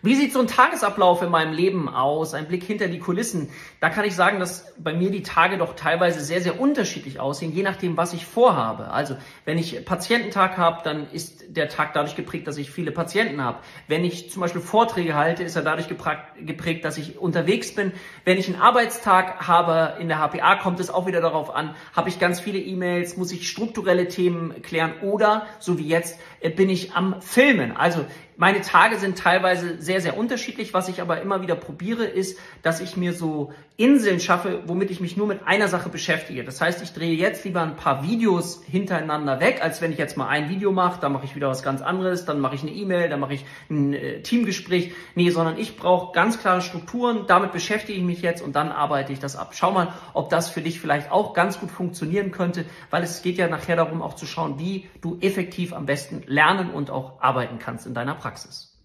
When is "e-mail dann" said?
42.70-43.20